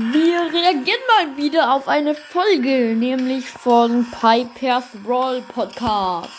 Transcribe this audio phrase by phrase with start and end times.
[0.00, 6.30] Wir reagieren mal wieder auf eine Folge, nämlich von Piper's Brawl Podcast.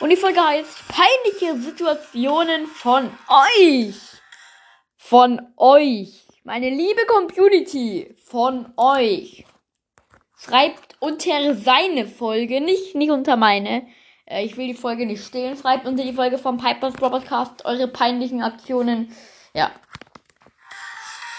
[0.00, 3.94] Und die Folge heißt Peinliche Situationen von euch.
[4.96, 6.26] Von euch.
[6.42, 8.16] Meine liebe Community.
[8.24, 9.44] Von euch.
[10.36, 13.86] Schreibt unter seine Folge, nicht, nicht unter meine.
[14.26, 15.56] Äh, ich will die Folge nicht stehlen.
[15.56, 19.14] Schreibt unter die Folge von Piper's Brawl Podcast eure peinlichen Aktionen.
[19.54, 19.70] Ja,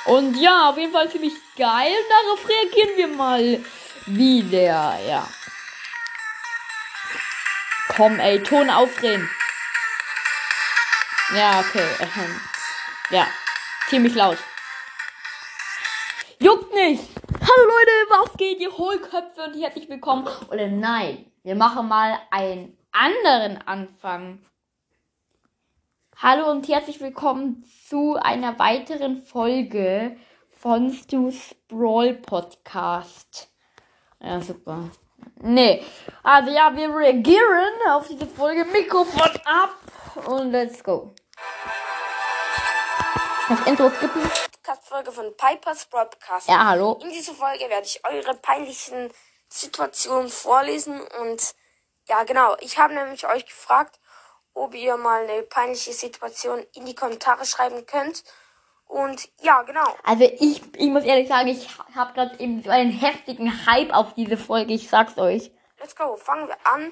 [0.06, 1.94] und ja, auf jeden Fall ziemlich geil.
[2.10, 3.64] Darauf reagieren wir mal
[4.06, 5.00] wieder.
[5.08, 5.28] Ja.
[7.96, 9.30] Komm, ey, Ton aufdrehen.
[11.36, 11.88] Ja, okay.
[13.12, 13.28] Ja,
[13.88, 14.38] ziemlich laut.
[16.40, 17.04] Juckt nicht.
[17.42, 20.28] Hallo Leute, was geht, ihr Hohlköpfe und herzlich willkommen.
[20.50, 24.40] Oder nein, wir machen mal einen anderen Anfang.
[26.22, 30.18] Hallo und herzlich willkommen zu einer weiteren Folge
[30.52, 33.48] von Stu's Brawl Podcast.
[34.20, 34.90] Ja, super.
[35.38, 35.82] Nee,
[36.22, 38.66] also ja, wir reagieren auf diese Folge.
[38.66, 39.78] Mikrofon ab
[40.26, 41.16] und let's go.
[43.48, 44.22] Das Intro skippen.
[44.22, 46.50] Podcast-Folge von Piper's Broadcast.
[46.50, 47.00] Ja, hallo.
[47.02, 49.10] In dieser Folge werde ich eure peinlichen
[49.48, 51.56] Situationen vorlesen und
[52.10, 52.58] ja, genau.
[52.60, 54.02] Ich habe nämlich euch gefragt,
[54.54, 58.24] ob ihr mal eine peinliche Situation in die Kommentare schreiben könnt.
[58.86, 59.96] Und ja, genau.
[60.04, 64.16] Also ich, ich muss ehrlich sagen, ich habe gerade eben so einen heftigen Hype auf
[64.16, 65.52] diese Folge, ich sag's euch.
[65.80, 66.92] Let's go, fangen wir an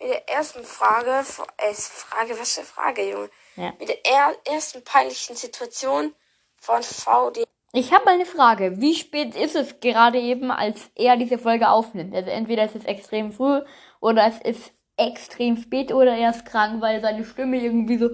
[0.00, 1.24] mit der ersten Frage.
[1.58, 3.30] Äh, Frage, was für Frage, Junge?
[3.56, 3.72] Ja.
[3.78, 6.14] Mit der er ersten peinlichen Situation
[6.56, 7.44] von VD.
[7.72, 8.80] Ich habe mal eine Frage.
[8.80, 12.14] Wie spät ist es gerade eben, als er diese Folge aufnimmt?
[12.14, 13.60] Also entweder ist es extrem früh
[14.00, 18.10] oder es ist extrem spät oder er ist krank, weil seine Stimme irgendwie so.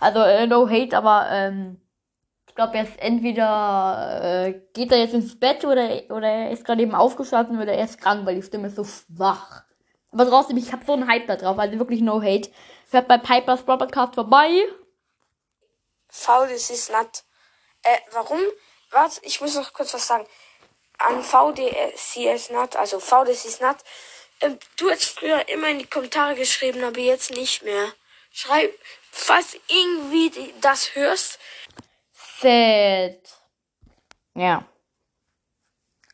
[0.00, 1.80] Also, äh, no hate, aber ähm,
[2.46, 6.64] ich glaube, er ist entweder äh, geht er jetzt ins Bett oder, oder er ist
[6.64, 9.64] gerade eben aufgestanden oder er ist krank, weil die Stimme ist so schwach.
[10.12, 12.50] Aber trotzdem, ich habe so einen Hype da drauf, also wirklich no hate.
[12.90, 14.50] Hört bei Piper's Podcast vorbei.
[16.08, 17.24] Faul, das ist not.
[17.82, 18.38] Äh, warum?
[18.90, 20.26] Warte, ich muss noch kurz was sagen.
[20.98, 23.78] An VDCS not, also VDCS not
[24.44, 27.92] ähm, du hast früher immer in die Kommentare geschrieben, aber jetzt nicht mehr.
[28.30, 28.72] Schreib,
[29.10, 31.38] falls irgendwie das hörst.
[32.40, 33.18] Sad.
[34.34, 34.64] Ja.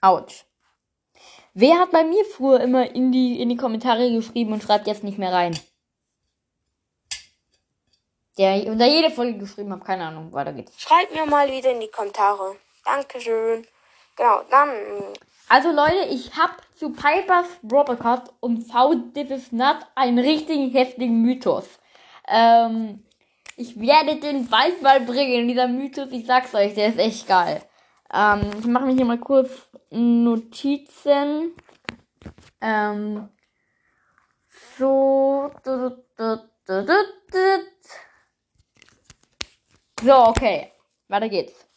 [0.01, 0.45] Autsch.
[1.55, 5.03] Wer hat bei mir früher immer in die, in die Kommentare geschrieben und schreibt jetzt
[5.03, 5.59] nicht mehr rein?
[8.39, 10.81] Der unter jede Folge geschrieben hat, keine Ahnung, weiter geht's.
[10.81, 12.57] Schreibt mir mal wieder in die Kommentare.
[12.85, 13.67] Dankeschön.
[14.17, 14.71] Genau, dann
[15.51, 21.23] also Leute, ich habe zu Piper's Broadcast und V This Is Not einen richtigen heftigen
[21.23, 21.67] Mythos.
[22.29, 23.05] Ähm,
[23.57, 27.63] ich werde den bald mal bringen, dieser Mythos, ich sag's euch, der ist echt geil.
[28.15, 29.51] Ähm, ich mache mir hier mal kurz
[29.91, 31.53] Notizen.
[32.61, 33.29] Ähm,
[34.79, 35.51] so.
[40.01, 40.73] So, okay.
[41.09, 41.70] Weiter geht's.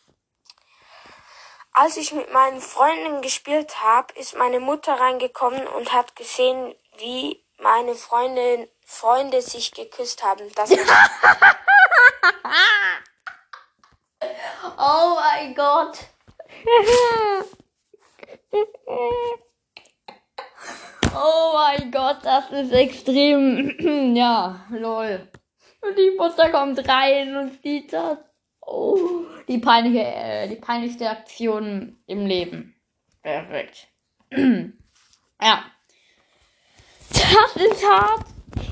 [1.76, 7.44] Als ich mit meinen Freunden gespielt habe, ist meine Mutter reingekommen und hat gesehen, wie
[7.58, 10.52] meine Freundin, Freunde sich geküsst haben.
[10.56, 10.70] Das
[14.78, 15.98] oh mein Gott.
[21.16, 24.14] oh mein Gott, das ist extrem.
[24.16, 25.28] ja, lol.
[25.82, 28.20] Und die Mutter kommt rein und sieht das.
[28.66, 32.80] Oh, die peinliche, äh, die peinlichste Aktion im Leben.
[33.22, 33.88] Perfekt.
[35.42, 35.66] ja.
[37.10, 38.26] Das ist hart.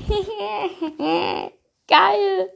[1.88, 2.52] geil.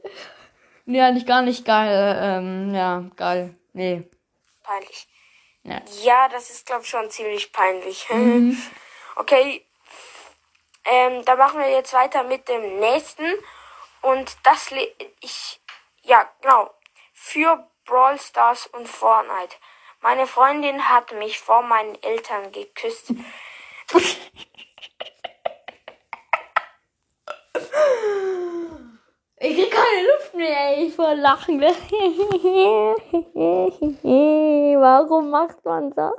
[0.85, 2.17] Ja, nicht gar nicht geil.
[2.21, 3.55] Ähm, ja, geil.
[3.73, 4.09] Nee.
[4.63, 5.07] Peinlich.
[5.63, 8.07] Ja, ja das ist, glaube ich, schon ziemlich peinlich.
[8.13, 8.57] Mhm.
[9.15, 9.63] okay.
[10.85, 13.25] Ähm, da machen wir jetzt weiter mit dem nächsten.
[14.01, 14.71] Und das,
[15.19, 15.59] ich,
[16.03, 16.71] ja, genau
[17.19, 19.55] für Brawl Stars und Fortnite.
[20.01, 23.11] Meine Freundin hat mich vor meinen Eltern geküsst.
[29.39, 31.59] Ich krieg keine Luft mehr, ey, vor Lachen.
[34.79, 36.13] Warum macht man das?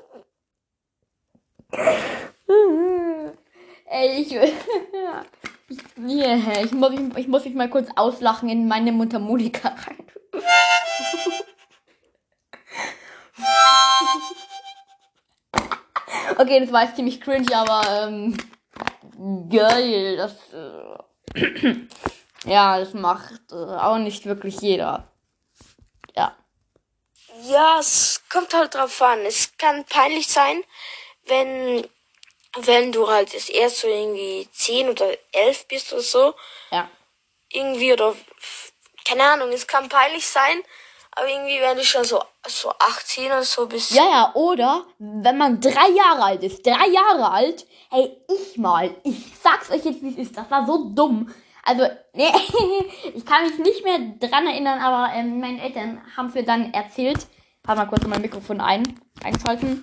[3.86, 4.34] ey, ich,
[5.68, 10.08] ich, ich, muss, ich, ich muss mich mal kurz auslachen in meine Mutter Monika rein.
[16.38, 18.36] Okay, das war jetzt ziemlich cringe, aber ähm,
[19.50, 20.16] geil.
[20.16, 21.76] Das äh,
[22.44, 25.10] ja, das macht äh, auch nicht wirklich jeder.
[26.14, 26.36] Ja.
[27.42, 29.20] Ja, es kommt halt drauf an.
[29.20, 30.62] Es kann peinlich sein,
[31.26, 31.86] wenn,
[32.56, 36.34] wenn du halt erst so irgendwie 10 oder 11 bist oder so.
[36.70, 36.88] Ja.
[37.50, 38.14] Irgendwie oder,
[39.08, 40.60] keine Ahnung, es kann peinlich sein,
[41.12, 43.92] aber irgendwie, wenn du schon so, so 18 oder so bist.
[43.92, 48.94] Ja, ja, oder wenn man drei Jahre alt ist, drei Jahre alt, hey, ich mal,
[49.04, 51.32] ich sag's euch jetzt, wie es ist, das war so dumm.
[51.64, 52.32] Also, nee,
[53.14, 57.26] ich kann mich nicht mehr dran erinnern, aber ähm, meine Eltern haben mir dann erzählt,
[57.68, 58.82] Warte mal kurz mein Mikrofon ein,
[59.22, 59.82] einschalten.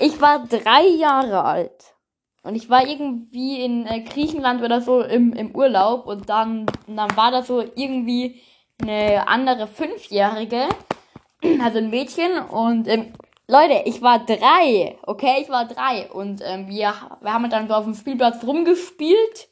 [0.00, 1.94] Ich war drei Jahre alt.
[2.42, 6.96] Und ich war irgendwie in äh, Griechenland oder so im, im Urlaub und dann, und
[6.96, 8.42] dann war da so irgendwie
[8.82, 10.68] eine andere Fünfjährige,
[11.62, 13.12] also ein Mädchen und ähm,
[13.46, 17.74] Leute, ich war drei, okay, ich war drei und ähm, wir, wir haben dann so
[17.74, 19.48] auf dem Spielplatz rumgespielt.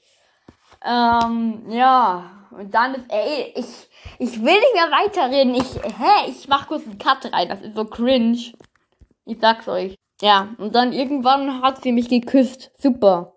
[0.84, 3.66] Ähm, ja, und dann ist, ey, ich,
[4.20, 5.54] ich will nicht mehr weiterreden.
[5.54, 7.48] Ich, hä, ich mach kurz einen Cut rein.
[7.48, 8.52] Das ist so cringe.
[9.24, 9.96] Ich sag's euch.
[10.20, 12.70] Ja, und dann irgendwann hat sie mich geküsst.
[12.78, 13.34] Super.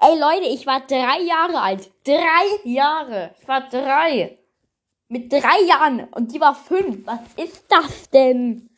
[0.00, 1.90] Ey Leute, ich war drei Jahre alt.
[2.04, 3.34] Drei Jahre.
[3.40, 4.38] Ich war drei.
[5.08, 6.04] Mit drei Jahren.
[6.12, 7.06] Und die war fünf.
[7.06, 8.70] Was ist das denn?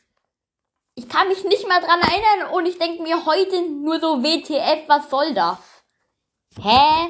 [0.95, 4.87] Ich kann mich nicht mal dran erinnern und ich denke mir heute nur so WTF,
[4.87, 5.57] was soll das?
[6.61, 7.07] Hä?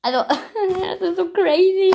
[0.00, 0.22] Also,
[0.80, 1.92] das ist so crazy.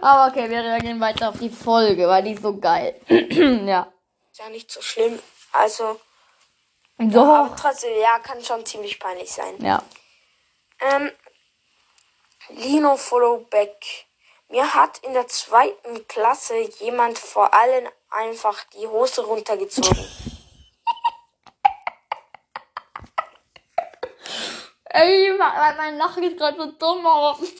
[0.00, 2.98] Aber okay, wir reagieren weiter auf die Folge, weil die ist so geil.
[3.08, 3.92] ja.
[4.32, 5.18] Ist ja nicht so schlimm.
[5.52, 6.00] Also.
[6.98, 7.26] Doch.
[7.26, 9.62] aber trotzdem, ja, kann schon ziemlich peinlich sein.
[9.62, 9.82] Ja.
[10.80, 11.10] Ähm,
[12.48, 14.06] Lino Followback.
[14.48, 19.96] Mir hat in der zweiten Klasse jemand vor allen einfach die Hose runtergezogen.
[24.90, 27.38] Ey, mein, Lachen ist gerade so dumm aus.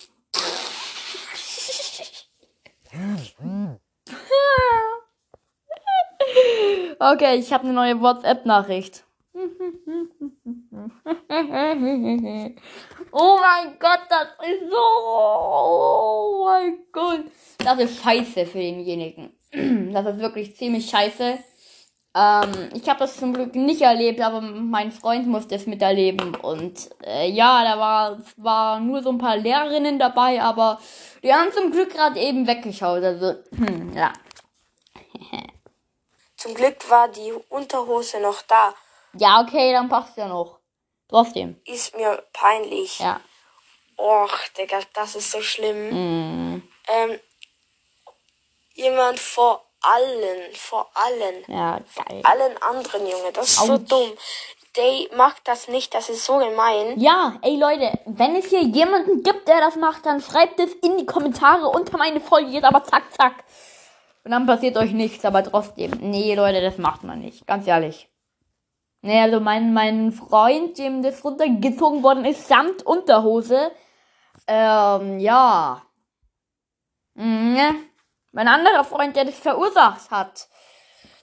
[6.98, 9.04] Okay, ich habe eine neue WhatsApp-Nachricht.
[13.16, 14.76] Oh mein Gott, das ist so.
[14.76, 17.24] Oh mein Gott.
[17.58, 19.32] Das ist scheiße für denjenigen.
[19.92, 21.38] Das ist wirklich ziemlich scheiße.
[22.16, 26.34] Ähm, ich habe das zum Glück nicht erlebt, aber mein Freund musste es miterleben.
[26.34, 30.80] Und äh, ja, da war, war nur so ein paar Lehrerinnen dabei, aber
[31.22, 33.02] die haben zum Glück gerade eben weggeschaut.
[33.02, 34.12] Also, hm, ja.
[36.36, 38.74] Zum Glück war die Unterhose noch da.
[39.16, 40.58] Ja, okay, dann passt ja noch.
[41.08, 41.60] Trotzdem.
[41.66, 42.98] Ist mir peinlich.
[42.98, 43.20] Ja.
[43.96, 45.90] Och, Digga, das ist so schlimm.
[46.56, 47.18] Mm, Ähm,
[48.74, 52.20] jemand vor allen, vor allen, ja, geil.
[52.24, 53.32] allen anderen, Junge.
[53.32, 53.88] Das ist so Autsch.
[53.90, 54.12] dumm.
[54.74, 56.98] They macht das nicht, das ist so gemein.
[56.98, 60.96] Ja, ey Leute, wenn es hier jemanden gibt, der das macht, dann schreibt es in
[60.98, 63.44] die Kommentare unter meine Folge jetzt aber zack, zack.
[64.24, 65.92] Und dann passiert euch nichts, aber trotzdem.
[66.00, 67.46] Nee, Leute, das macht man nicht.
[67.46, 68.08] Ganz ehrlich.
[69.04, 73.70] Nee, also mein, mein Freund, dem das runtergezogen worden ist, samt Unterhose.
[74.46, 75.82] Ähm, ja.
[77.12, 77.86] Mhm.
[78.32, 80.48] Mein anderer Freund, der das verursacht hat.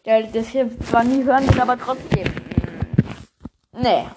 [0.05, 2.31] Der das hier zwar nie hören will, aber trotzdem.
[3.71, 4.07] Nee.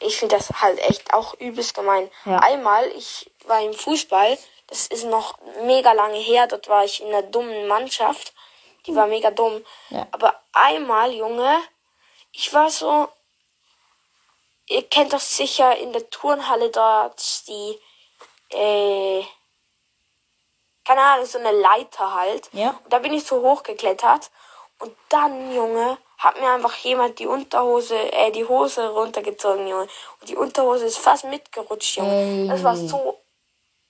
[0.00, 2.10] Ich finde das halt echt auch übelst gemein.
[2.24, 2.38] Ja.
[2.38, 4.36] Einmal, ich war im Fußball,
[4.66, 8.34] das ist noch mega lange her, dort war ich in einer dummen Mannschaft.
[8.88, 9.62] Die war mega dumm.
[9.90, 10.08] Ja.
[10.10, 11.62] Aber einmal, Junge,
[12.36, 13.08] ich war so,
[14.66, 17.78] ihr kennt doch sicher in der Turnhalle dort die,
[18.50, 19.24] äh,
[20.84, 22.50] keine Ahnung, so eine Leiter halt.
[22.52, 22.78] Ja.
[22.82, 24.30] Und da bin ich so hochgeklettert.
[24.80, 29.88] Und dann, Junge, hat mir einfach jemand die Unterhose, äh, die Hose runtergezogen, Junge.
[30.20, 32.48] Und die Unterhose ist fast mitgerutscht, Junge.
[32.48, 32.88] Das war Ey.
[32.88, 33.20] so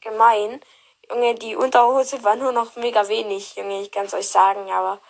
[0.01, 0.61] gemein.
[1.09, 5.01] Junge, die Unterhose war nur noch mega wenig, Junge, ich kann's euch sagen, aber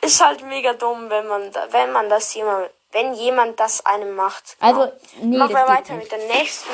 [0.00, 4.14] ist halt mega dumm, wenn man, da- wenn man das jemand, wenn jemand das einem
[4.14, 4.56] macht.
[4.60, 4.92] Also, Genau.
[5.26, 6.10] nee, Machen wir weiter nicht.
[6.10, 6.70] mit der nächsten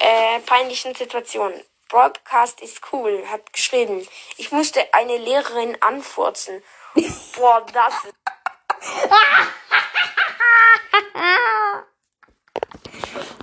[0.00, 1.52] äh, peinlichen Situation.
[1.88, 4.06] Broadcast ist cool, hat geschrieben.
[4.38, 6.62] Ich musste eine Lehrerin anfurzen.
[7.36, 8.14] Boah, das ist.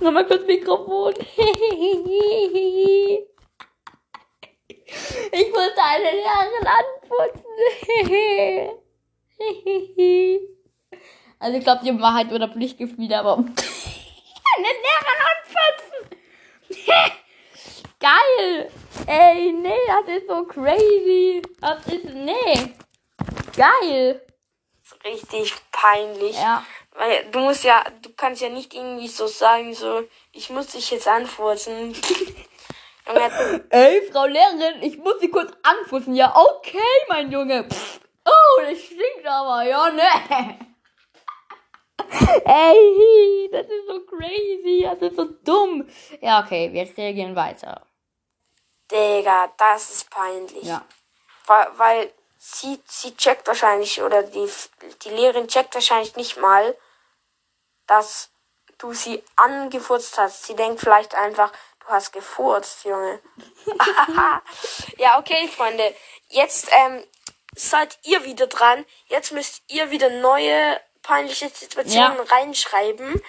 [0.00, 1.14] Nochmal kurz Mikrofon.
[5.32, 7.44] Ich musste eine Lehrerin anputzen.
[11.42, 16.18] Also ich glaube, die haben Wahrheit oder Pflichtgefühl, aber eine Lehrerin anputzen.
[17.98, 18.70] Geil.
[19.06, 21.40] Ey, nee, das ist so crazy.
[21.60, 22.74] Das ist, nee.
[23.56, 24.22] Geil.
[25.04, 26.36] richtig peinlich.
[26.36, 26.64] Ja.
[26.92, 30.90] Weil du musst ja, du kannst ja nicht irgendwie so sagen, so, ich muss dich
[30.90, 31.94] jetzt anfurzen.
[33.70, 36.14] Ey, Frau Lehrerin, ich muss Sie kurz anfussen.
[36.14, 36.78] Ja, okay,
[37.08, 37.64] mein Junge.
[37.64, 37.99] Pff,
[38.30, 40.66] Oh, das stinkt aber, ja, ne?
[42.44, 45.88] Ey, das ist so crazy, das ist so dumm.
[46.20, 47.86] Ja, okay, wir reagieren weiter.
[48.90, 50.64] Digga, das ist peinlich.
[50.64, 50.84] Ja.
[51.46, 54.48] Weil, weil sie, sie checkt wahrscheinlich, oder die,
[55.04, 56.76] die Lehrerin checkt wahrscheinlich nicht mal,
[57.86, 58.30] dass
[58.78, 60.44] du sie angefurzt hast.
[60.44, 63.20] Sie denkt vielleicht einfach, du hast gefurzt, Junge.
[64.98, 65.94] ja, okay, Freunde.
[66.28, 67.04] Jetzt ähm,
[67.54, 68.84] seid ihr wieder dran.
[69.08, 72.36] Jetzt müsst ihr wieder neue peinliche Situationen ja.
[72.36, 73.20] reinschreiben.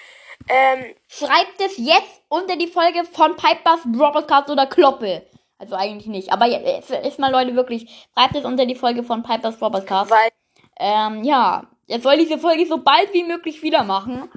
[0.49, 5.25] Ähm, Schreibt es jetzt unter die Folge von Pipers Broadcast oder Kloppe.
[5.57, 6.31] Also eigentlich nicht.
[6.31, 10.09] Aber jetzt ist mal Leute wirklich, schreibt es unter die Folge von Pipers Broadcast.
[10.09, 10.29] Weil,
[10.79, 14.29] ähm, ja, jetzt soll ich diese Folge so bald wie möglich wieder machen.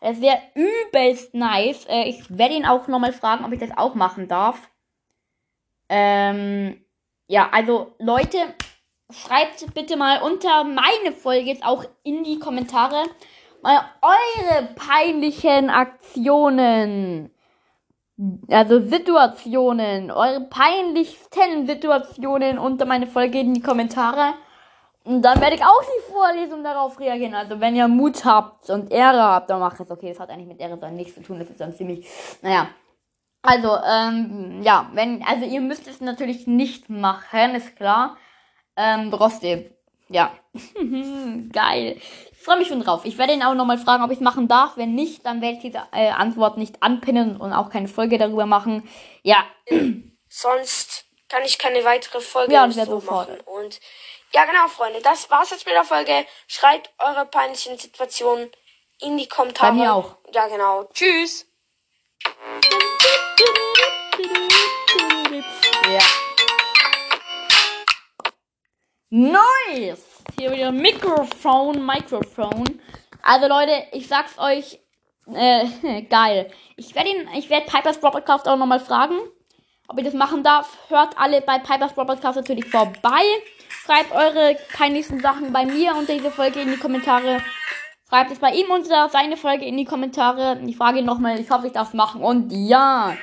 [0.00, 1.84] Es wäre übelst nice.
[1.86, 4.70] Äh, ich werde ihn auch nochmal fragen, ob ich das auch machen darf.
[5.88, 6.84] Ähm,
[7.26, 8.54] ja, also Leute,
[9.10, 13.04] schreibt bitte mal unter meine Folge jetzt auch in die Kommentare
[13.62, 17.30] mal eure peinlichen Aktionen.
[18.50, 24.34] Also Situationen, eure peinlichsten Situationen unter meine Folge in die Kommentare.
[25.04, 27.34] Und dann werde ich auch die Vorlesung darauf reagieren.
[27.34, 29.90] Also wenn ihr Mut habt und Ehre habt, dann macht es.
[29.90, 31.38] Okay, das hat eigentlich mit Ehre dann nichts zu tun.
[31.38, 32.06] Das ist dann ziemlich,
[32.42, 32.68] naja.
[33.40, 38.16] Also, ähm, ja, wenn, also ihr müsst es natürlich nicht machen, ist klar.
[38.78, 39.68] Ähm, trotzdem,
[40.08, 40.32] ja.
[41.52, 42.00] Geil.
[42.30, 43.04] Ich freue mich schon drauf.
[43.04, 44.76] Ich werde ihn auch nochmal fragen, ob ich es machen darf.
[44.76, 48.46] Wenn nicht, dann werde ich diese äh, Antwort nicht anpinnen und auch keine Folge darüber
[48.46, 48.88] machen.
[49.22, 49.44] Ja.
[50.28, 53.28] Sonst kann ich keine weitere Folge ja, so sofort.
[53.28, 53.40] machen.
[53.46, 53.80] Und
[54.32, 55.00] ja, genau, Freunde.
[55.02, 56.24] Das war's jetzt mit der Folge.
[56.46, 58.50] Schreibt eure peinlichen Situationen
[59.00, 59.72] in die Kommentare.
[59.72, 60.16] Bei mir auch.
[60.32, 60.84] Ja, genau.
[60.92, 61.46] Tschüss.
[70.38, 72.80] Hier wieder Mikrofon, Mikrofon.
[73.22, 74.78] Also Leute, ich sag's euch,
[75.34, 76.52] äh, geil.
[76.76, 79.16] Ich werde ihn, ich werde Pipers Broadcast auch nochmal fragen,
[79.88, 80.78] ob ich das machen darf.
[80.90, 83.22] Hört alle bei Pipers Broadcast natürlich vorbei.
[83.84, 87.42] Schreibt eure peinlichsten Sachen bei mir unter diese Folge in die Kommentare.
[88.08, 90.60] Schreibt es bei ihm unter seine Folge in die Kommentare.
[90.64, 92.22] Ich frage ihn nochmal, ich hoffe, ich darf machen.
[92.22, 93.16] Und ja.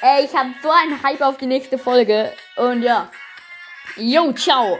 [0.00, 2.32] Ey, ich habe so einen Hype auf die nächste Folge.
[2.54, 3.10] Und ja.
[3.96, 4.78] Yo, ciao.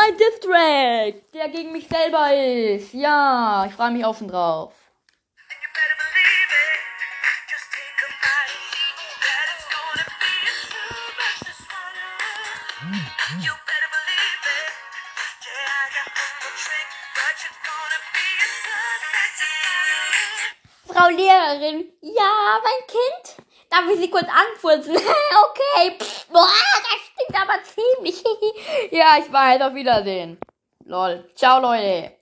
[0.00, 2.94] Mein Distrack, der gegen mich selber ist.
[2.94, 4.72] Ja, ich freue mich auf und drauf.
[20.86, 23.36] Frau Lehrerin, ja, mein Kind?
[23.70, 24.96] Darf ich Sie kurz anfurzen?
[24.96, 25.96] okay.
[25.98, 26.48] Pff, boah,
[27.34, 28.22] aber ziemlich.
[28.90, 29.60] ja, ich weiß.
[29.62, 30.38] Auf Wiedersehen.
[30.84, 31.24] Lol.
[31.34, 32.19] Ciao, Leute.